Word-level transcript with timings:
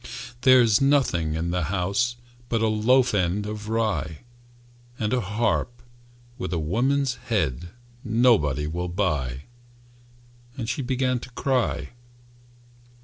"There's 0.41 0.81
nothing 0.81 1.35
in 1.35 1.51
the 1.51 1.65
house 1.65 2.15
But 2.49 2.63
a 2.63 2.67
loaf 2.67 3.13
end 3.13 3.45
of 3.45 3.69
rye, 3.69 4.21
And 4.97 5.13
a 5.13 5.21
harp 5.21 5.83
with 6.39 6.51
a 6.53 6.57
woman's 6.57 7.17
head 7.29 7.69
Nobody 8.03 8.65
will 8.65 8.89
buy," 8.89 9.43
And 10.57 10.67
she 10.67 10.81
began 10.81 11.19
to 11.19 11.29
cry. 11.29 11.89